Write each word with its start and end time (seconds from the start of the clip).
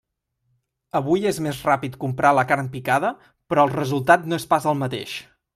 Avui 0.99 1.27
és 1.31 1.39
més 1.49 1.59
ràpid 1.67 1.99
comprar 2.05 2.33
la 2.37 2.47
carn 2.53 2.71
picada, 2.79 3.13
però 3.53 3.69
el 3.69 3.75
resultat 3.77 4.29
no 4.33 4.45
és 4.45 4.53
pas 4.55 4.71
el 4.73 4.85
mateix. 4.85 5.19